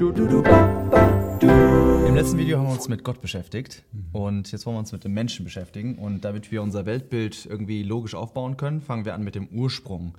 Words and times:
Im 0.00 0.14
letzten 2.14 2.38
Video 2.38 2.56
haben 2.56 2.68
wir 2.68 2.72
uns 2.72 2.88
mit 2.88 3.04
Gott 3.04 3.20
beschäftigt 3.20 3.82
und 4.12 4.50
jetzt 4.50 4.64
wollen 4.64 4.76
wir 4.76 4.78
uns 4.78 4.92
mit 4.92 5.04
dem 5.04 5.12
Menschen 5.12 5.44
beschäftigen. 5.44 5.98
Und 5.98 6.24
damit 6.24 6.50
wir 6.50 6.62
unser 6.62 6.86
Weltbild 6.86 7.44
irgendwie 7.44 7.82
logisch 7.82 8.14
aufbauen 8.14 8.56
können, 8.56 8.80
fangen 8.80 9.04
wir 9.04 9.12
an 9.12 9.22
mit 9.22 9.34
dem 9.34 9.48
Ursprung. 9.48 10.16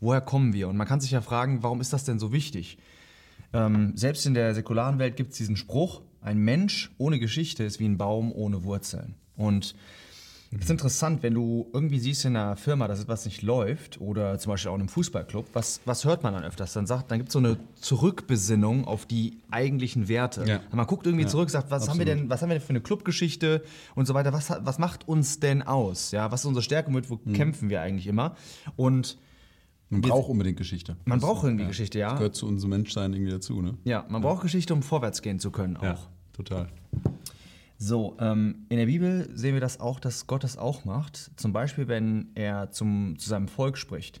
Woher 0.00 0.20
kommen 0.20 0.52
wir? 0.52 0.68
Und 0.68 0.76
man 0.76 0.88
kann 0.88 1.00
sich 1.00 1.12
ja 1.12 1.20
fragen, 1.20 1.62
warum 1.62 1.80
ist 1.80 1.92
das 1.92 2.02
denn 2.02 2.18
so 2.18 2.32
wichtig? 2.32 2.78
Ähm, 3.52 3.92
selbst 3.94 4.26
in 4.26 4.34
der 4.34 4.52
säkularen 4.52 4.98
Welt 4.98 5.14
gibt 5.14 5.30
es 5.30 5.38
diesen 5.38 5.56
Spruch, 5.56 6.02
ein 6.20 6.38
Mensch 6.38 6.90
ohne 6.98 7.20
Geschichte 7.20 7.62
ist 7.62 7.78
wie 7.78 7.86
ein 7.86 7.98
Baum 7.98 8.32
ohne 8.32 8.64
Wurzeln. 8.64 9.14
Und 9.36 9.76
es 10.52 10.64
ist 10.64 10.70
interessant, 10.70 11.22
wenn 11.22 11.34
du 11.34 11.68
irgendwie 11.72 12.00
siehst 12.00 12.24
in 12.24 12.34
einer 12.36 12.56
Firma, 12.56 12.88
dass 12.88 13.00
etwas 13.00 13.24
nicht 13.24 13.42
läuft 13.42 14.00
oder 14.00 14.36
zum 14.38 14.50
Beispiel 14.50 14.70
auch 14.70 14.74
in 14.74 14.80
einem 14.80 14.88
Fußballclub, 14.88 15.46
was, 15.52 15.80
was 15.84 16.04
hört 16.04 16.24
man 16.24 16.34
dann 16.34 16.42
öfters? 16.42 16.72
Dann 16.72 16.86
sagt, 16.86 17.10
dann 17.10 17.18
gibt 17.18 17.28
es 17.28 17.34
so 17.34 17.38
eine 17.38 17.56
Zurückbesinnung 17.80 18.84
auf 18.84 19.06
die 19.06 19.38
eigentlichen 19.50 20.08
Werte. 20.08 20.44
Ja. 20.46 20.60
Man 20.72 20.86
guckt 20.86 21.06
irgendwie 21.06 21.24
Ja, 21.24 21.28
zurück, 21.30 21.50
sagt, 21.50 21.70
was 21.70 21.88
haben 21.88 21.98
wir 21.98 22.06
denn, 22.06 22.28
was 22.30 22.42
haben 22.42 22.48
wir 22.48 22.54
denn 22.56 22.64
für 22.66 22.70
eine 22.70 22.80
Clubgeschichte 22.80 23.62
und 23.94 24.06
so 24.06 24.14
weiter? 24.14 24.32
Was, 24.32 24.50
was 24.50 24.78
macht 24.78 25.06
uns 25.06 25.38
denn 25.38 25.62
aus? 25.62 26.10
Ja, 26.10 26.32
was 26.32 26.40
ist 26.40 26.46
unsere 26.46 26.62
Stärke? 26.64 26.90
Mit 26.90 27.10
wo 27.10 27.20
Mhm. 27.24 27.32
kämpfen 27.34 27.70
wir 27.70 27.80
eigentlich 27.82 28.06
immer? 28.08 28.34
Und 28.76 29.18
Man 29.88 30.00
braucht 30.00 30.28
unbedingt 30.30 30.56
Geschichte. 30.56 30.96
Man 31.04 31.20
Das- 31.20 31.28
braucht 31.28 31.44
irgendwie 31.44 31.66
Geschichte, 31.66 31.98
ja. 32.00 32.10
Das 32.10 32.18
gehört 32.18 32.34
zu 32.36 32.46
unserem 32.48 32.70
Menschsein 32.70 33.12
irgendwie 33.12 33.30
dazu, 33.32 33.60
ne? 33.62 33.74
ja, 33.84 34.04
man 34.08 34.22
braucht 34.22 34.42
Geschichte, 34.42 34.72
um 34.74 34.82
vorwärts 34.82 35.22
gehen 35.22 35.38
zu 35.38 35.50
können 35.52 35.76
auch. 35.76 35.82
Ja, 35.84 35.98
total. 36.32 36.68
So, 37.82 38.14
ähm, 38.20 38.66
in 38.68 38.76
der 38.76 38.84
Bibel 38.84 39.30
sehen 39.32 39.54
wir 39.54 39.60
das 39.62 39.80
auch, 39.80 40.00
dass 40.00 40.26
Gott 40.26 40.44
das 40.44 40.58
auch 40.58 40.84
macht. 40.84 41.30
Zum 41.36 41.54
Beispiel, 41.54 41.88
wenn 41.88 42.28
er 42.34 42.70
zum, 42.72 43.18
zu 43.18 43.26
seinem 43.26 43.48
Volk 43.48 43.78
spricht. 43.78 44.20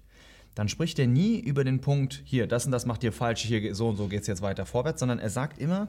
Dann 0.54 0.70
spricht 0.70 0.98
er 0.98 1.06
nie 1.06 1.38
über 1.38 1.62
den 1.62 1.82
Punkt, 1.82 2.22
hier, 2.24 2.46
das 2.46 2.64
und 2.64 2.72
das 2.72 2.86
macht 2.86 3.04
ihr 3.04 3.12
falsch, 3.12 3.42
hier 3.42 3.74
so 3.74 3.90
und 3.90 3.96
so 3.96 4.08
geht 4.08 4.22
es 4.22 4.28
jetzt 4.28 4.40
weiter 4.40 4.64
vorwärts, 4.64 5.00
sondern 5.00 5.18
er 5.18 5.28
sagt 5.28 5.58
immer, 5.58 5.88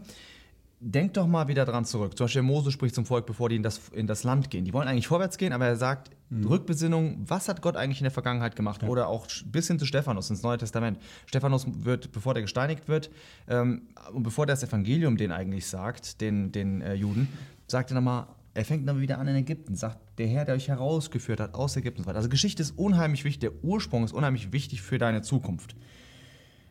denkt 0.81 1.15
doch 1.15 1.27
mal 1.27 1.47
wieder 1.47 1.63
dran 1.63 1.85
zurück. 1.85 2.17
Zum 2.17 2.25
Beispiel 2.25 2.41
Mose 2.41 2.71
spricht 2.71 2.95
zum 2.95 3.05
Volk, 3.05 3.27
bevor 3.27 3.49
die 3.49 3.55
in 3.55 3.63
das, 3.63 3.79
in 3.93 4.07
das 4.07 4.23
Land 4.23 4.49
gehen. 4.49 4.65
Die 4.65 4.73
wollen 4.73 4.87
eigentlich 4.87 5.07
vorwärts 5.07 5.37
gehen, 5.37 5.53
aber 5.53 5.67
er 5.67 5.75
sagt, 5.75 6.09
Rückbesinnung, 6.31 7.23
was 7.27 7.47
hat 7.49 7.61
Gott 7.61 7.75
eigentlich 7.75 7.99
in 7.99 8.05
der 8.05 8.11
Vergangenheit 8.11 8.55
gemacht? 8.55 8.83
Oder 8.83 9.07
auch 9.07 9.27
bis 9.45 9.67
hin 9.67 9.77
zu 9.77 9.85
Stephanus 9.85 10.29
ins 10.29 10.43
Neue 10.43 10.57
Testament. 10.57 10.97
Stephanus 11.27 11.67
wird, 11.67 12.11
bevor 12.11 12.33
der 12.33 12.41
gesteinigt 12.41 12.87
wird, 12.87 13.11
ähm, 13.47 13.83
und 14.13 14.23
bevor 14.23 14.45
das 14.45 14.63
Evangelium 14.63 15.17
den 15.17 15.31
eigentlich 15.31 15.67
sagt, 15.67 16.19
den, 16.21 16.51
den 16.51 16.81
äh, 16.81 16.93
Juden, 16.93 17.27
sagt 17.67 17.91
er 17.91 17.95
nochmal, 17.95 18.27
er 18.53 18.65
fängt 18.65 18.87
dann 18.87 18.99
wieder 18.99 19.19
an 19.19 19.27
in 19.27 19.35
Ägypten, 19.35 19.75
sagt, 19.75 19.99
der 20.17 20.27
Herr, 20.27 20.45
der 20.45 20.55
euch 20.55 20.67
herausgeführt 20.67 21.39
hat 21.39 21.53
aus 21.53 21.75
Ägypten 21.75 21.99
und 21.99 22.03
so 22.05 22.09
weiter. 22.09 22.17
Also 22.17 22.29
Geschichte 22.29 22.61
ist 22.61 22.77
unheimlich 22.77 23.23
wichtig, 23.23 23.41
der 23.41 23.63
Ursprung 23.63 24.03
ist 24.03 24.13
unheimlich 24.13 24.51
wichtig 24.51 24.81
für 24.81 24.97
deine 24.97 25.21
Zukunft. 25.21 25.75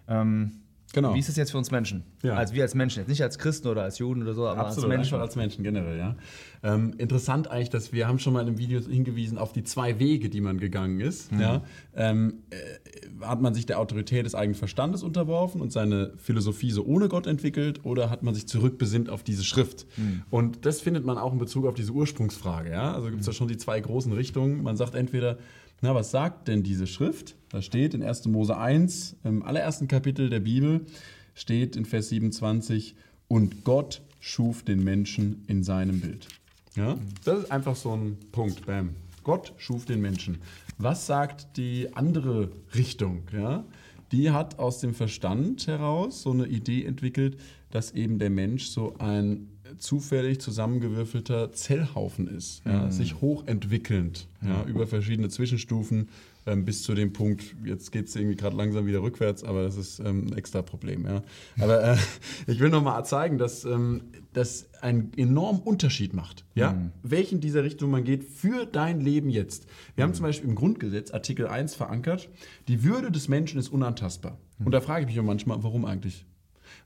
Ähm, 0.09 0.63
Genau. 0.93 1.15
Wie 1.15 1.21
ist 1.21 1.29
es 1.29 1.37
jetzt 1.37 1.53
für 1.53 1.59
uns 1.59 1.71
Menschen? 1.71 2.03
Ja. 2.23 2.35
Also 2.35 2.55
wir 2.55 2.63
als 2.63 2.75
Menschen, 2.75 2.99
jetzt 3.01 3.09
nicht 3.09 3.23
als 3.23 3.39
Christen 3.39 3.69
oder 3.69 3.83
als 3.83 3.99
Juden 3.99 4.23
oder 4.23 4.35
so, 4.35 4.47
aber 4.49 4.67
Absolut, 4.67 4.91
als 4.91 4.99
Menschen. 4.99 5.21
als 5.21 5.37
Menschen 5.37 5.63
generell, 5.63 5.99
ja. 5.99 6.17
Ähm, 6.63 6.95
interessant 6.99 7.49
eigentlich, 7.49 7.71
dass 7.71 7.93
wir 7.93 8.09
haben 8.09 8.19
schon 8.19 8.33
mal 8.33 8.41
in 8.41 8.49
einem 8.49 8.59
Video 8.59 8.81
hingewiesen 8.81 9.39
auf 9.39 9.53
die 9.53 9.63
zwei 9.63 9.99
Wege, 10.01 10.29
die 10.29 10.41
man 10.41 10.59
gegangen 10.59 11.01
ist. 11.01 11.31
Ja. 11.33 11.63
Ähm, 11.95 12.43
äh, 12.51 13.25
hat 13.25 13.41
man 13.41 13.55
sich 13.55 13.67
der 13.67 13.79
Autorität 13.79 14.27
des 14.27 14.35
eigenen 14.35 14.57
Verstandes 14.57 15.03
unterworfen 15.03 15.61
und 15.61 15.73
seine 15.73 16.13
Philosophie 16.17 16.71
so 16.71 16.85
ohne 16.85 17.09
Gott 17.09 17.27
entwickelt 17.27 17.85
oder 17.85 18.11
hat 18.11 18.23
man 18.23 18.35
sich 18.35 18.49
zurückbesinnt 18.49 19.11
auf 19.11 19.23
diese 19.23 19.45
Schrift? 19.45 19.87
Und 20.31 20.67
das 20.67 20.81
findet 20.81 21.05
man 21.05 21.19
auch 21.19 21.33
in 21.33 21.39
Bezug 21.39 21.67
auf 21.67 21.75
diese 21.75 21.93
Ursprungsfrage, 21.93 22.71
ja. 22.71 22.93
Also 22.93 23.09
gibt 23.09 23.21
es 23.21 23.27
da 23.27 23.33
schon 23.33 23.49
die 23.49 23.57
zwei 23.57 23.81
großen 23.81 24.13
Richtungen. 24.13 24.63
Man 24.63 24.77
sagt 24.77 24.95
entweder, 24.95 25.39
na, 25.81 25.95
was 25.95 26.11
sagt 26.11 26.49
denn 26.49 26.63
diese 26.63 26.87
Schrift? 26.87 27.37
Da 27.49 27.63
steht 27.63 27.95
in 27.95 28.03
1. 28.03 28.27
Mose 28.27 28.57
1, 28.57 29.17
im 29.25 29.43
allerersten 29.43 29.89
Kapitel 29.89 30.31
der 30.31 30.41
Bibel, 30.41 30.87
steht 31.35 31.77
in 31.77 31.85
Vers 31.85 32.11
27, 32.11 32.95
und 33.29 33.65
Gott 33.65 34.03
schuf 34.21 34.63
den 34.63 34.85
Menschen 34.85 35.45
in 35.47 35.63
seinem 35.63 36.01
Bild. 36.01 36.29
Ja? 36.77 36.99
Das 37.25 37.41
ist 37.41 37.53
einfach 37.53 37.77
so 37.77 37.95
ein 37.97 38.19
Punkt, 38.33 38.67
bam. 38.67 38.91
Gott 39.23 39.53
schuf 39.57 39.85
den 39.85 40.01
Menschen. 40.01 40.39
Was 40.79 41.07
sagt 41.07 41.57
die 41.57 41.95
andere 41.95 42.51
Richtung? 42.75 43.23
Ja? 43.33 43.65
Die 44.13 44.31
hat 44.31 44.59
aus 44.59 44.81
dem 44.81 44.95
Verstand 44.95 45.67
heraus 45.67 46.23
so 46.23 46.33
eine 46.33 46.47
Idee 46.47 46.85
entwickelt, 46.85 47.39
dass 47.71 47.93
eben 47.93 48.19
der 48.19 48.31
Mensch 48.31 48.67
so 48.67 48.95
ein 48.99 49.49
zufällig 49.79 50.41
zusammengewürfelter 50.41 51.53
Zellhaufen 51.53 52.27
ist, 52.29 52.63
ja? 52.65 52.91
sich 52.91 53.21
hochentwickelnd 53.21 54.27
ja? 54.43 54.65
über 54.65 54.87
verschiedene 54.87 55.29
Zwischenstufen 55.29 56.09
ähm, 56.47 56.65
bis 56.65 56.83
zu 56.83 56.95
dem 56.95 57.13
Punkt, 57.13 57.55
jetzt 57.65 57.93
geht 57.93 58.09
es 58.09 58.17
irgendwie 58.17 58.37
gerade 58.37 58.57
langsam 58.57 58.87
wieder 58.87 59.03
rückwärts, 59.03 59.45
aber 59.45 59.63
das 59.63 59.77
ist 59.77 60.01
ähm, 60.01 60.29
ein 60.29 60.33
extra 60.39 60.63
Problem. 60.63 61.05
Ja? 61.07 61.23
Aber 61.61 61.83
äh, 61.85 61.97
ich 62.47 62.61
will 62.61 62.71
noch 62.71 62.83
mal 62.83 63.05
zeigen, 63.05 63.39
dass 63.39 63.65
ähm, 63.65 64.03
das 64.33 64.69
einen 64.81 65.13
enormen 65.17 65.61
Unterschied 65.61 66.15
macht, 66.15 66.45
ja? 66.55 66.91
welchen 67.03 67.41
dieser 67.41 67.65
Richtung 67.65 67.91
man 67.91 68.05
geht 68.05 68.25
für 68.25 68.65
dein 68.65 69.01
Leben 69.01 69.29
jetzt. 69.29 69.67
Wir 69.97 70.05
haben 70.05 70.15
zum 70.15 70.25
Beispiel 70.25 70.49
im 70.49 70.55
Grundgesetz 70.55 71.11
Artikel 71.11 71.47
1 71.47 71.75
verankert, 71.75 72.29
die 72.69 72.85
Würde 72.85 73.11
des 73.11 73.29
Menschen 73.29 73.59
ist 73.59 73.69
unantastbar. 73.69 74.39
Und 74.65 74.73
da 74.73 74.81
frage 74.81 75.03
ich 75.03 75.09
mich 75.09 75.19
auch 75.21 75.25
manchmal, 75.25 75.63
warum 75.63 75.85
eigentlich? 75.85 76.27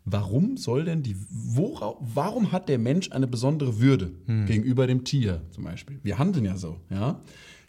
Warum 0.04 0.56
soll 0.56 0.84
denn 0.84 1.02
die, 1.02 1.16
wora, 1.30 1.96
warum 2.00 2.52
hat 2.52 2.68
der 2.68 2.78
Mensch 2.78 3.10
eine 3.12 3.26
besondere 3.26 3.80
Würde 3.80 4.12
gegenüber 4.46 4.86
dem 4.86 5.04
Tier 5.04 5.42
zum 5.50 5.64
Beispiel? 5.64 5.98
Wir 6.02 6.18
handeln 6.18 6.44
ja 6.44 6.56
so, 6.56 6.78
ja. 6.90 7.20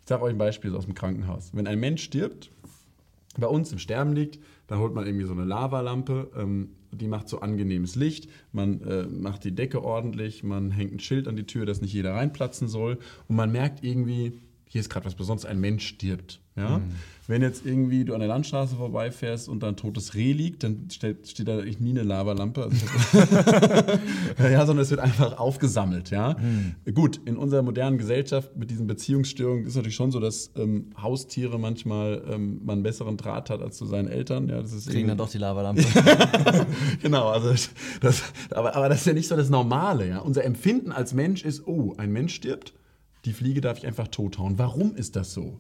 Ich 0.01 0.09
sage 0.09 0.21
euch 0.23 0.33
ein 0.33 0.37
Beispiel 0.37 0.75
aus 0.75 0.85
dem 0.85 0.93
Krankenhaus. 0.93 1.49
Wenn 1.53 1.65
ein 1.65 1.79
Mensch 1.79 2.03
stirbt, 2.03 2.51
bei 3.37 3.47
uns 3.47 3.71
im 3.71 3.79
Sterben 3.79 4.13
liegt, 4.13 4.39
dann 4.67 4.79
holt 4.79 4.93
man 4.93 5.05
irgendwie 5.05 5.25
so 5.25 5.33
eine 5.33 5.45
Lavalampe, 5.45 6.31
ähm, 6.37 6.69
die 6.91 7.07
macht 7.07 7.27
so 7.27 7.41
angenehmes 7.41 7.95
Licht, 7.95 8.29
man 8.51 8.81
äh, 8.81 9.03
macht 9.03 9.43
die 9.43 9.53
Decke 9.53 9.83
ordentlich, 9.83 10.43
man 10.43 10.71
hängt 10.71 10.93
ein 10.93 10.99
Schild 10.99 11.27
an 11.27 11.35
die 11.35 11.45
Tür, 11.45 11.65
dass 11.65 11.81
nicht 11.81 11.93
jeder 11.93 12.13
reinplatzen 12.13 12.67
soll 12.67 12.97
und 13.27 13.35
man 13.35 13.51
merkt 13.51 13.83
irgendwie, 13.83 14.39
hier 14.67 14.81
ist 14.81 14.89
gerade 14.89 15.05
was 15.05 15.15
Besonderes, 15.15 15.49
ein 15.49 15.59
Mensch 15.59 15.87
stirbt. 15.87 16.41
Ja? 16.57 16.81
Wenn 17.27 17.41
jetzt 17.41 17.65
irgendwie 17.65 18.05
du 18.05 18.13
an 18.13 18.19
der 18.19 18.29
Landstraße 18.29 18.75
vorbeifährst 18.75 19.49
und 19.49 19.61
da 19.61 19.69
ein 19.69 19.75
totes 19.75 20.13
Reh 20.13 20.31
liegt, 20.31 20.63
dann 20.63 20.89
steht, 20.91 21.27
steht 21.27 21.47
da 21.47 21.55
nie 21.57 21.89
eine 21.89 22.03
Lavalampe. 22.03 22.63
Also 22.63 22.77
ja, 24.43 24.65
sondern 24.65 24.83
es 24.83 24.91
wird 24.91 25.01
einfach 25.01 25.37
aufgesammelt. 25.37 26.11
Ja? 26.11 26.37
Gut, 26.93 27.19
in 27.25 27.35
unserer 27.35 27.61
modernen 27.61 27.97
Gesellschaft 27.97 28.55
mit 28.55 28.69
diesen 28.69 28.87
Beziehungsstörungen 28.87 29.63
ist 29.63 29.71
es 29.71 29.75
natürlich 29.75 29.95
schon 29.95 30.11
so, 30.11 30.19
dass 30.19 30.51
ähm, 30.55 30.91
Haustiere 31.01 31.59
manchmal 31.59 32.23
ähm, 32.29 32.61
man 32.63 32.75
einen 32.75 32.83
besseren 32.83 33.17
Draht 33.17 33.49
hat 33.49 33.61
als 33.61 33.77
zu 33.77 33.85
seinen 33.85 34.07
Eltern. 34.07 34.47
Ja, 34.47 34.61
das 34.61 34.71
ist 34.71 34.89
Kriegen 34.89 35.07
dann 35.07 35.17
doch 35.17 35.29
die 35.29 35.39
Lavalampe. 35.39 35.83
genau, 37.01 37.29
also 37.29 37.53
das, 38.01 38.23
aber, 38.51 38.75
aber 38.75 38.87
das 38.87 38.99
ist 38.99 39.07
ja 39.07 39.13
nicht 39.13 39.27
so 39.27 39.35
das 39.35 39.49
Normale. 39.49 40.07
Ja? 40.07 40.19
Unser 40.19 40.45
Empfinden 40.45 40.91
als 40.91 41.13
Mensch 41.13 41.43
ist, 41.43 41.67
oh, 41.67 41.95
ein 41.97 42.11
Mensch 42.11 42.35
stirbt, 42.35 42.73
die 43.25 43.33
Fliege 43.33 43.61
darf 43.61 43.79
ich 43.79 43.87
einfach 43.87 44.07
tothauen. 44.07 44.57
Warum 44.57 44.95
ist 44.95 45.15
das 45.15 45.33
so? 45.33 45.59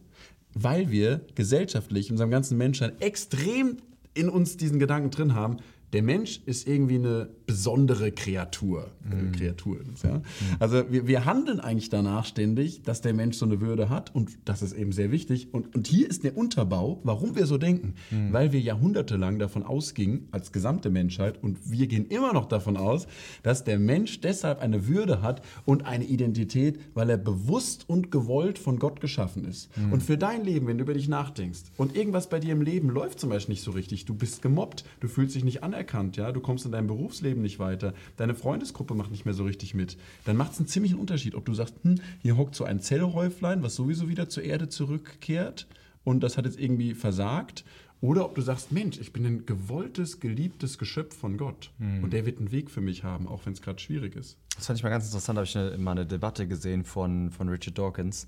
Weil 0.53 0.91
wir 0.91 1.21
gesellschaftlich 1.35 2.07
in 2.07 2.13
unserem 2.13 2.31
ganzen 2.31 2.57
Menschsein 2.57 2.93
extrem 3.01 3.77
in 4.13 4.29
uns 4.29 4.55
diesen 4.55 4.79
Gedanken 4.79 5.11
drin 5.11 5.33
haben, 5.33 5.57
der 5.93 6.03
Mensch 6.03 6.41
ist 6.45 6.67
irgendwie 6.67 6.95
eine 6.95 7.29
besondere 7.45 8.11
Kreatur. 8.11 8.91
Äh, 9.09 9.37
Kreatur 9.37 9.79
ja? 10.03 10.21
Also 10.59 10.91
wir, 10.91 11.07
wir 11.07 11.25
handeln 11.25 11.59
eigentlich 11.59 11.89
danach 11.89 12.25
ständig, 12.25 12.83
dass 12.83 13.01
der 13.01 13.13
Mensch 13.13 13.37
so 13.37 13.45
eine 13.45 13.61
Würde 13.61 13.89
hat 13.89 14.13
und 14.13 14.31
das 14.45 14.61
ist 14.61 14.73
eben 14.73 14.91
sehr 14.91 15.11
wichtig. 15.11 15.53
Und, 15.53 15.75
und 15.75 15.87
hier 15.87 16.09
ist 16.09 16.23
der 16.23 16.35
Unterbau, 16.35 16.99
warum 17.03 17.35
wir 17.35 17.45
so 17.45 17.57
denken. 17.57 17.93
Weil 18.31 18.51
wir 18.51 18.59
jahrhundertelang 18.59 19.39
davon 19.39 19.63
ausgingen, 19.63 20.27
als 20.31 20.51
gesamte 20.51 20.89
Menschheit, 20.89 21.41
und 21.41 21.69
wir 21.69 21.87
gehen 21.87 22.07
immer 22.07 22.33
noch 22.33 22.47
davon 22.47 22.77
aus, 22.77 23.07
dass 23.43 23.63
der 23.63 23.79
Mensch 23.79 24.21
deshalb 24.21 24.59
eine 24.61 24.87
Würde 24.87 25.21
hat 25.21 25.41
und 25.65 25.85
eine 25.85 26.05
Identität, 26.05 26.79
weil 26.93 27.09
er 27.09 27.17
bewusst 27.17 27.87
und 27.87 28.11
gewollt 28.11 28.59
von 28.59 28.79
Gott 28.79 29.01
geschaffen 29.01 29.45
ist. 29.45 29.69
Und 29.91 30.03
für 30.03 30.17
dein 30.17 30.43
Leben, 30.43 30.67
wenn 30.67 30.77
du 30.77 30.83
über 30.83 30.93
dich 30.93 31.07
nachdenkst 31.07 31.63
und 31.77 31.95
irgendwas 31.95 32.29
bei 32.29 32.39
dir 32.39 32.53
im 32.53 32.61
Leben 32.61 32.89
läuft 32.89 33.19
zum 33.19 33.29
Beispiel 33.29 33.53
nicht 33.53 33.63
so 33.63 33.71
richtig, 33.71 34.05
du 34.05 34.13
bist 34.13 34.41
gemobbt, 34.41 34.83
du 34.99 35.07
fühlst 35.07 35.35
dich 35.35 35.43
nicht 35.43 35.63
anerkannt, 35.63 35.74
ja, 36.13 36.31
du 36.31 36.39
kommst 36.41 36.65
in 36.65 36.71
deinem 36.71 36.87
Berufsleben 36.87 37.41
nicht 37.41 37.59
weiter, 37.59 37.93
deine 38.17 38.35
Freundesgruppe 38.35 38.95
macht 38.95 39.11
nicht 39.11 39.25
mehr 39.25 39.33
so 39.33 39.43
richtig 39.43 39.73
mit, 39.73 39.97
dann 40.25 40.37
macht 40.37 40.53
es 40.53 40.59
einen 40.59 40.67
ziemlichen 40.67 40.97
Unterschied, 40.97 41.35
ob 41.35 41.45
du 41.45 41.53
sagst, 41.53 41.75
hm, 41.83 41.95
hier 42.21 42.37
hockt 42.37 42.55
so 42.55 42.63
ein 42.63 42.79
Zellhäuflein, 42.79 43.63
was 43.63 43.75
sowieso 43.75 44.09
wieder 44.09 44.29
zur 44.29 44.43
Erde 44.43 44.69
zurückkehrt 44.69 45.67
und 46.03 46.21
das 46.21 46.37
hat 46.37 46.45
jetzt 46.45 46.59
irgendwie 46.59 46.93
versagt. 46.93 47.65
Oder 48.01 48.25
ob 48.25 48.35
du 48.35 48.41
sagst, 48.41 48.71
Mensch, 48.71 48.99
ich 48.99 49.13
bin 49.13 49.25
ein 49.25 49.45
gewolltes, 49.45 50.19
geliebtes 50.19 50.77
Geschöpf 50.77 51.15
von 51.17 51.37
Gott. 51.37 51.71
Und 52.03 52.13
der 52.13 52.25
wird 52.25 52.37
einen 52.37 52.51
Weg 52.51 52.69
für 52.69 52.81
mich 52.81 53.03
haben, 53.03 53.27
auch 53.27 53.45
wenn 53.45 53.53
es 53.53 53.61
gerade 53.61 53.79
schwierig 53.79 54.15
ist. 54.15 54.37
Das 54.55 54.67
fand 54.67 54.77
ich 54.77 54.83
mal 54.83 54.89
ganz 54.89 55.05
interessant, 55.05 55.37
habe 55.37 55.45
ich 55.45 55.57
eine, 55.57 55.77
mal 55.77 55.91
eine 55.91 56.05
Debatte 56.05 56.47
gesehen 56.47 56.83
von, 56.83 57.31
von 57.31 57.49
Richard 57.49 57.77
Dawkins. 57.77 58.27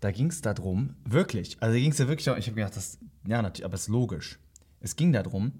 Da 0.00 0.10
ging 0.10 0.26
es 0.26 0.42
darum, 0.42 0.96
wirklich, 1.08 1.56
also 1.60 1.78
ging 1.78 1.92
es 1.92 1.98
ja 1.98 2.08
wirklich 2.08 2.26
ich 2.26 2.46
habe 2.46 2.56
gedacht, 2.56 2.76
das, 2.76 2.98
ja, 3.26 3.40
natürlich, 3.40 3.64
aber 3.64 3.74
es 3.74 3.82
ist 3.82 3.88
logisch. 3.88 4.38
Es 4.80 4.96
ging 4.96 5.12
darum, 5.12 5.52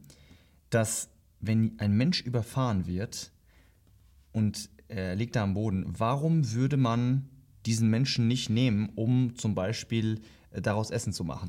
dass 0.75 1.09
wenn 1.41 1.79
ein 1.79 1.93
Mensch 1.93 2.21
überfahren 2.21 2.87
wird 2.87 3.31
und 4.33 4.71
er 4.89 5.15
liegt 5.15 5.37
da 5.37 5.43
am 5.43 5.55
Boden, 5.55 5.85
warum 5.87 6.53
würde 6.53 6.77
man 6.77 7.29
diesen 7.67 7.89
Menschen 7.89 8.29
nicht 8.29 8.51
nehmen, 8.51 8.91
um 8.95 9.37
zum 9.37 9.55
Beispiel 9.55 10.21
äh, 10.51 10.61
daraus 10.61 10.91
Essen 10.91 11.13
zu 11.13 11.25
machen? 11.25 11.49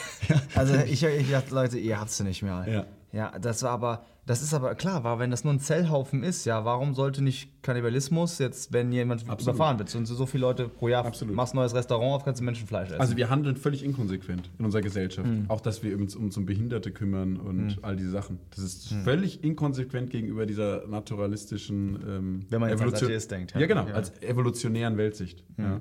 also 0.54 0.74
ich, 0.74 1.02
ich 1.02 1.30
dachte, 1.30 1.54
Leute, 1.54 1.78
ihr 1.78 1.98
habt 1.98 2.10
es 2.10 2.20
nicht 2.20 2.42
mehr. 2.42 2.64
Ja. 2.68 2.86
Ja, 3.12 3.38
das 3.38 3.62
war 3.62 3.70
aber, 3.72 4.06
das 4.24 4.40
ist 4.40 4.54
aber 4.54 4.74
klar, 4.74 5.04
war, 5.04 5.18
wenn 5.18 5.30
das 5.30 5.44
nur 5.44 5.52
ein 5.52 5.60
Zellhaufen 5.60 6.22
ist, 6.22 6.46
ja, 6.46 6.64
warum 6.64 6.94
sollte 6.94 7.22
nicht 7.22 7.62
Kannibalismus 7.62 8.38
jetzt, 8.38 8.72
wenn 8.72 8.90
jemand 8.90 9.28
Absolut. 9.28 9.42
überfahren 9.54 9.78
wird? 9.78 9.90
Sind 9.90 10.06
so 10.06 10.24
viele 10.24 10.40
Leute 10.40 10.66
pro 10.68 10.88
Jahr, 10.88 11.04
Absolut. 11.04 11.34
machst 11.34 11.52
ein 11.52 11.58
neues 11.58 11.74
Restaurant 11.74 12.14
auf, 12.14 12.24
kannst 12.24 12.40
du 12.40 12.44
Menschenfleisch 12.44 12.88
essen. 12.88 13.00
Also 13.02 13.16
wir 13.18 13.28
handeln 13.28 13.56
völlig 13.56 13.84
inkonsequent 13.84 14.48
in 14.58 14.64
unserer 14.64 14.80
Gesellschaft. 14.80 15.28
Mhm. 15.28 15.44
Auch, 15.48 15.60
dass 15.60 15.82
wir 15.82 15.94
uns 15.98 16.16
um 16.16 16.30
zum 16.30 16.46
Behinderte 16.46 16.90
kümmern 16.90 17.36
und 17.36 17.78
all 17.82 17.96
diese 17.96 18.10
Sachen. 18.10 18.38
Das 18.50 18.60
ist 18.64 18.88
völlig 19.04 19.44
inkonsequent 19.44 20.08
gegenüber 20.10 20.46
dieser 20.46 20.86
naturalistischen 20.86 21.96
ähm, 22.08 22.40
Wenn 22.48 22.60
man 22.60 22.70
jetzt 22.70 22.80
als 22.80 22.92
Evolution- 22.92 23.08
Atheist 23.10 23.30
denkt, 23.30 23.52
ja. 23.54 23.60
Ja, 23.60 23.66
genau, 23.66 23.82
Ja. 23.82 23.88
Mhm. 23.90 23.94
als 23.94 24.22
evolutionären 24.22 24.96
Weltsicht. 24.96 25.44
Ja. 25.58 25.80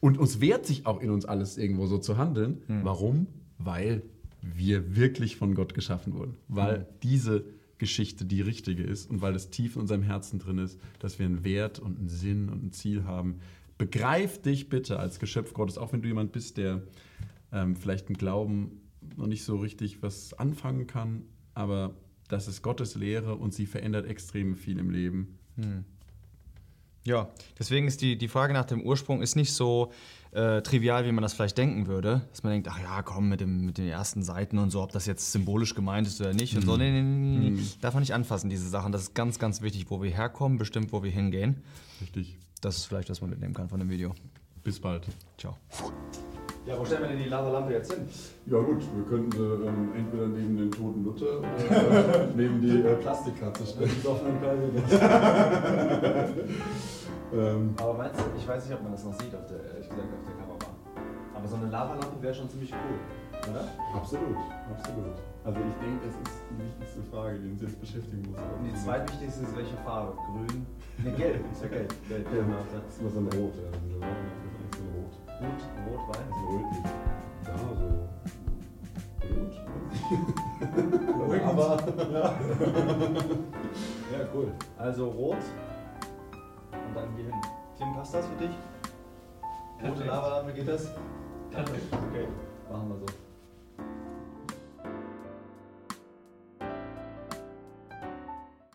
Und 0.00 0.16
uns 0.18 0.40
wehrt 0.40 0.64
sich 0.64 0.86
auch 0.86 1.00
in 1.00 1.10
uns 1.10 1.24
alles 1.24 1.58
irgendwo 1.58 1.86
so 1.86 1.98
zu 1.98 2.16
handeln. 2.18 2.62
Mhm. 2.68 2.84
Warum? 2.84 3.26
Weil 3.58 4.02
wir 4.42 4.96
wirklich 4.96 5.36
von 5.36 5.54
Gott 5.54 5.74
geschaffen 5.74 6.14
wurden. 6.14 6.36
Weil 6.48 6.80
Mhm. 6.80 6.84
diese 7.02 7.44
Geschichte 7.78 8.24
die 8.24 8.40
richtige 8.40 8.82
ist 8.82 9.08
und 9.08 9.20
weil 9.20 9.34
es 9.34 9.50
tief 9.50 9.76
in 9.76 9.82
unserem 9.82 10.02
Herzen 10.02 10.38
drin 10.38 10.58
ist, 10.58 10.80
dass 10.98 11.18
wir 11.18 11.26
einen 11.26 11.44
Wert 11.44 11.78
und 11.78 11.98
einen 11.98 12.08
Sinn 12.08 12.48
und 12.48 12.64
ein 12.64 12.72
Ziel 12.72 13.04
haben. 13.04 13.36
Begreif 13.78 14.42
dich 14.42 14.68
bitte 14.68 14.98
als 14.98 15.20
Geschöpf 15.20 15.52
Gottes, 15.54 15.78
auch 15.78 15.92
wenn 15.92 16.02
du 16.02 16.08
jemand 16.08 16.32
bist, 16.32 16.56
der 16.56 16.82
ähm, 17.52 17.76
vielleicht 17.76 18.08
im 18.10 18.16
Glauben 18.16 18.80
noch 19.16 19.28
nicht 19.28 19.44
so 19.44 19.56
richtig 19.56 20.02
was 20.02 20.34
anfangen 20.34 20.86
kann, 20.88 21.22
aber 21.54 21.94
das 22.28 22.48
ist 22.48 22.62
Gottes 22.62 22.94
Lehre 22.96 23.36
und 23.36 23.54
sie 23.54 23.66
verändert 23.66 24.06
extrem 24.06 24.56
viel 24.56 24.78
im 24.78 24.90
Leben. 24.90 25.38
Ja, 27.08 27.30
deswegen 27.58 27.86
ist 27.86 28.02
die, 28.02 28.18
die 28.18 28.28
Frage 28.28 28.52
nach 28.52 28.66
dem 28.66 28.82
Ursprung 28.82 29.22
ist 29.22 29.34
nicht 29.34 29.54
so 29.54 29.92
äh, 30.32 30.60
trivial, 30.60 31.06
wie 31.06 31.12
man 31.12 31.22
das 31.22 31.32
vielleicht 31.32 31.56
denken 31.56 31.86
würde. 31.86 32.20
Dass 32.28 32.42
man 32.42 32.52
denkt, 32.52 32.68
ach 32.68 32.78
ja, 32.78 33.00
komm, 33.00 33.30
mit, 33.30 33.40
dem, 33.40 33.64
mit 33.64 33.78
den 33.78 33.88
ersten 33.88 34.22
Seiten 34.22 34.58
und 34.58 34.68
so, 34.70 34.82
ob 34.82 34.92
das 34.92 35.06
jetzt 35.06 35.32
symbolisch 35.32 35.74
gemeint 35.74 36.06
ist 36.06 36.20
oder 36.20 36.34
nicht. 36.34 36.54
Und 36.54 36.66
so, 36.66 36.76
nee, 36.76 36.90
nee, 36.90 37.00
nee, 37.00 37.38
nee, 37.38 37.50
nee. 37.50 37.62
Darf 37.80 37.94
man 37.94 38.02
nicht 38.02 38.12
anfassen, 38.12 38.50
diese 38.50 38.68
Sachen. 38.68 38.92
Das 38.92 39.00
ist 39.00 39.14
ganz, 39.14 39.38
ganz 39.38 39.62
wichtig, 39.62 39.86
wo 39.88 40.02
wir 40.02 40.10
herkommen, 40.10 40.58
bestimmt, 40.58 40.92
wo 40.92 41.02
wir 41.02 41.10
hingehen. 41.10 41.62
Richtig. 42.02 42.36
Das 42.60 42.76
ist 42.76 42.84
vielleicht, 42.84 43.08
was 43.08 43.22
man 43.22 43.30
mitnehmen 43.30 43.54
kann 43.54 43.70
von 43.70 43.78
dem 43.78 43.88
Video. 43.88 44.14
Bis 44.62 44.78
bald. 44.78 45.06
Ciao. 45.38 45.56
Ja, 46.68 46.78
wo 46.78 46.84
stellen 46.84 47.00
wir 47.00 47.08
denn 47.08 47.18
die 47.18 47.30
Lavalampe 47.30 47.72
jetzt 47.72 47.94
hin? 47.94 48.06
Ja 48.44 48.58
gut, 48.58 48.82
wir 48.94 49.04
könnten 49.08 49.32
sie 49.32 49.38
ähm, 49.38 49.88
entweder 49.96 50.26
neben 50.28 50.54
den 50.54 50.70
toten 50.70 51.02
Luther 51.02 51.38
oder 51.38 51.48
äh, 52.24 52.28
neben 52.36 52.60
die 52.60 52.82
äh, 52.82 52.94
Plastikkatze 52.96 53.64
stellen. 53.66 53.90
ähm, 57.32 57.74
Aber 57.80 57.94
meinst 57.94 58.20
du, 58.20 58.24
ich 58.36 58.46
weiß 58.46 58.66
nicht, 58.66 58.74
ob 58.76 58.82
man 58.82 58.92
das 58.92 59.02
noch 59.02 59.14
sieht, 59.14 59.34
auf 59.34 59.46
der, 59.46 59.64
ehrlich 59.64 59.88
gesagt, 59.88 60.12
auf 60.12 60.24
der 60.28 60.34
Kamera. 60.34 60.68
Aber 61.34 61.48
so 61.48 61.56
eine 61.56 61.70
Lavalampe 61.70 62.20
wäre 62.20 62.34
schon 62.34 62.50
ziemlich 62.50 62.70
cool, 62.70 62.98
oder? 63.50 63.64
absolut, 63.96 64.36
absolut. 64.68 65.16
Also 65.44 65.60
ich 65.60 65.76
denke, 65.80 66.04
das 66.04 66.12
ist 66.20 66.36
die 66.52 66.58
wichtigste 66.68 67.02
Frage, 67.10 67.38
die 67.38 67.48
uns 67.48 67.62
jetzt 67.62 67.80
beschäftigen 67.80 68.28
muss. 68.28 68.40
Und 68.40 68.68
die 68.68 68.74
zweitwichtigste 68.74 69.44
ist 69.44 69.56
welche 69.56 69.76
Farbe? 69.78 70.12
Grün? 70.20 70.66
Ne, 70.98 71.12
gelb. 71.16 71.40
Ist 71.50 71.62
ja 71.62 71.68
gelb. 71.68 71.94
Gelb, 72.10 72.30
gelb. 72.30 72.44
Das 72.68 72.92
ist 72.92 73.00
immer 73.00 73.08
so 73.08 73.20
ein 73.20 73.28
Rot. 73.40 73.54
Ja. 73.56 73.72
Rot. 75.40 75.48
Gut, 75.50 75.60
rot, 75.86 76.02
weiß. 76.08 76.26
Also 76.32 76.46
rötlich. 76.48 76.86
Ja, 77.46 77.54
so. 77.58 77.64
Rot. 79.34 79.54
Aber, 81.44 81.66
ja. 82.12 82.26
ja, 84.12 84.20
cool. 84.34 84.48
Also 84.78 85.08
rot 85.08 85.36
und 86.72 86.94
dann 86.96 87.14
hier 87.16 87.26
hin. 87.26 87.34
Tim, 87.76 87.94
passt 87.94 88.14
das 88.14 88.26
für 88.26 88.36
dich? 88.36 88.50
Rote 89.82 90.04
Lavalampe, 90.04 90.52
geht 90.52 90.68
das? 90.68 90.90
Okay, 91.52 92.28
machen 92.70 92.88
wir 92.88 92.96
so. 92.96 93.27